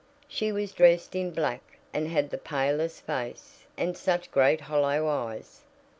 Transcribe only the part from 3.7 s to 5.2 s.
and such great hollow